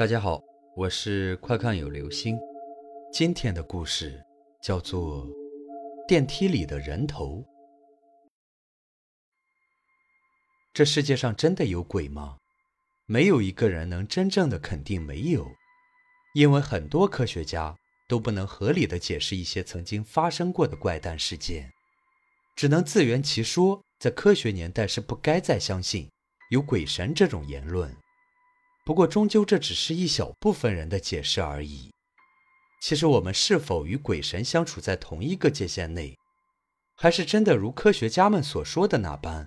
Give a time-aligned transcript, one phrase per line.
[0.00, 0.42] 大家好，
[0.74, 2.38] 我是快看有流星。
[3.12, 4.18] 今天的故事
[4.62, 5.26] 叫做
[6.08, 7.36] 《电梯里的人头》。
[10.72, 12.38] 这世界上真的有鬼吗？
[13.04, 15.46] 没有一个人能真正的肯定没有，
[16.32, 17.76] 因为很多科学家
[18.08, 21.70] 都不能合理的解释一些曾经发生过的怪诞事件，
[22.56, 23.78] 只能自圆其说。
[23.98, 26.08] 在科学年代是不该再相信
[26.50, 27.94] 有鬼神这种言论。
[28.90, 31.92] 不过，终究这只是一小部分人的解释而已。
[32.82, 36.18] 其实，我们是否与鬼神相处在同一个界限内，
[36.96, 39.46] 还是真的如科学家们所说的那般，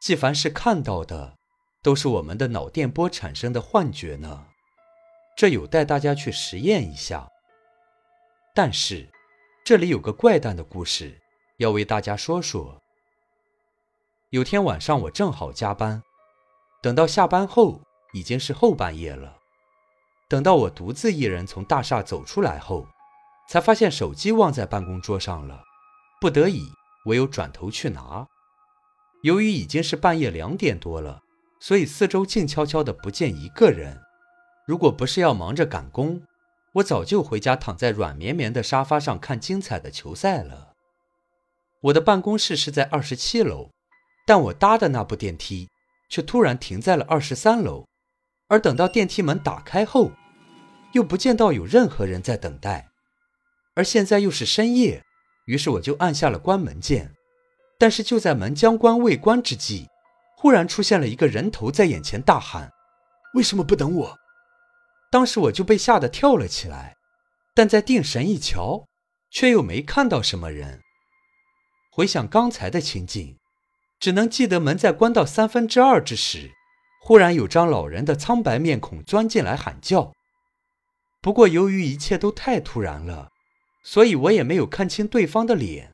[0.00, 1.36] 即凡是看到的，
[1.84, 4.44] 都是我们的脑电波产生的幻觉呢？
[5.36, 7.30] 这有待大家去实验一下。
[8.56, 9.08] 但是，
[9.64, 11.16] 这里有个怪诞的故事
[11.58, 12.82] 要为大家说说。
[14.30, 16.02] 有天晚上，我正好加班，
[16.82, 17.80] 等到下班后。
[18.14, 19.36] 已经是后半夜了。
[20.26, 22.86] 等到我独自一人从大厦走出来后，
[23.50, 25.62] 才发现手机忘在办公桌上了。
[26.20, 26.62] 不得已，
[27.04, 28.26] 唯有转头去拿。
[29.22, 31.20] 由于已经是半夜两点多了，
[31.60, 34.00] 所以四周静悄悄的，不见一个人。
[34.66, 36.22] 如果不是要忙着赶工，
[36.74, 40.72] 我早就回家躺在软绵绵的沙发上看精彩的球赛了。
[41.82, 43.70] 我的办公室是在二十七楼，
[44.26, 45.68] 但我搭的那部电梯
[46.08, 47.84] 却突然停在了二十三楼。
[48.54, 50.12] 而等到电梯门打开后，
[50.92, 52.88] 又不见到有任何人在等待，
[53.74, 55.02] 而现在又是深夜，
[55.46, 57.12] 于是我就按下了关门键。
[57.80, 59.88] 但是就在门将关未关之际，
[60.36, 62.70] 忽然出现了一个人头在眼前，大喊
[63.34, 64.16] ：“为什么不等我？”
[65.10, 66.94] 当时我就被吓得跳了起来，
[67.56, 68.86] 但在定神一瞧，
[69.32, 70.80] 却又没看到什么人。
[71.90, 73.36] 回想刚才的情景，
[73.98, 76.52] 只能记得门在关到三分之二之时。
[77.06, 80.14] 忽然有张老人的苍白面孔钻进来喊叫，
[81.20, 83.28] 不过由于一切都太突然了，
[83.84, 85.92] 所以我也没有看清对方的脸。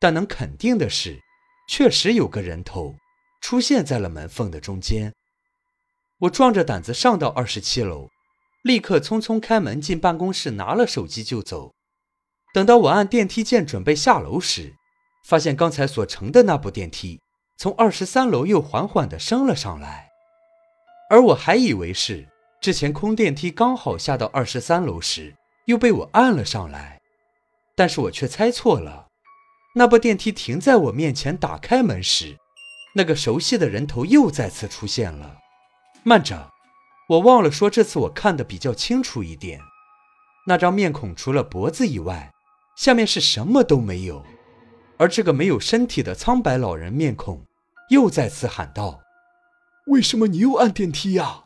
[0.00, 1.20] 但能肯定的是，
[1.68, 2.96] 确实有个人头
[3.40, 5.14] 出现在了门缝的中间。
[6.22, 8.08] 我壮着胆子上到二十七楼，
[8.64, 11.72] 立刻匆匆开门进办公室，拿了手机就走。
[12.52, 14.74] 等到我按电梯键准备下楼时，
[15.24, 17.20] 发现刚才所乘的那部电梯
[17.56, 20.11] 从二十三楼又缓缓地升了上来。
[21.12, 22.26] 而我还以为是
[22.58, 25.36] 之前空电梯刚好下到二十三楼时
[25.66, 27.02] 又被我按了上来，
[27.76, 29.08] 但是我却猜错了。
[29.74, 32.38] 那部电梯停在我面前，打开门时，
[32.94, 35.36] 那个熟悉的人头又再次出现了。
[36.02, 36.50] 慢着，
[37.10, 39.60] 我忘了说，这次我看得比较清楚一点。
[40.46, 42.32] 那张面孔除了脖子以外，
[42.74, 44.24] 下面是什么都没有。
[44.96, 47.44] 而这个没有身体的苍白老人面孔，
[47.90, 48.98] 又再次喊道。
[49.86, 51.44] 为什么你又按电梯呀？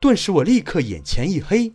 [0.00, 1.72] 顿时我立刻眼前一黑，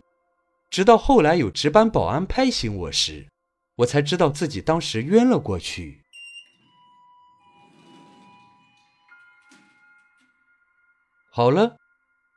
[0.70, 3.28] 直到后来有值班保安拍醒我时，
[3.76, 6.02] 我才知道自己当时晕了过去。
[11.30, 11.76] 好了，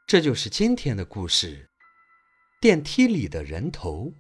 [0.08, 1.70] 这就是今天的故事——
[2.62, 4.14] 电梯里的人头。